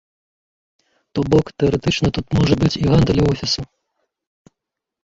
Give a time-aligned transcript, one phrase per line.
[1.13, 3.69] То бок, тэарэтычна тут можа быць і гандаль, і офісы.